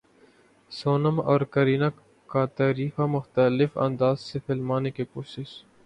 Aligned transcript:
سونم 0.71 1.19
اور 1.21 1.41
کرینہ 1.51 1.89
کا 2.29 2.45
تعریفاں 2.55 3.07
مختلف 3.07 3.77
انداز 3.79 4.19
سے 4.21 4.39
فلمانے 4.47 4.91
کی 4.91 5.05
کوشش 5.05 5.61